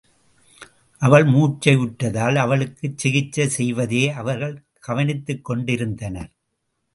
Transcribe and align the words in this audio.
அவள் 1.01 1.25
மூர்ச்சையுற்றதால் 1.25 2.35
அவளுக்குச் 2.35 2.97
சிகிக்சை 3.03 3.45
செய்வதையே 3.57 4.09
அவர்கள் 4.11 4.55
கவனித்துக்கொண்டிருந்தனர். 4.87 6.31